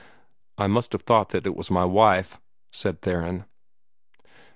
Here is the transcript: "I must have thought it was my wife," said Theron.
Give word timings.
"I 0.57 0.65
must 0.65 0.93
have 0.93 1.03
thought 1.03 1.35
it 1.35 1.55
was 1.55 1.69
my 1.69 1.85
wife," 1.85 2.39
said 2.71 3.03
Theron. 3.03 3.45